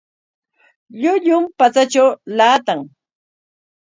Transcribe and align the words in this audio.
Llullum 1.01 1.43
patsatraw 1.57 2.07
llaatan. 2.37 2.79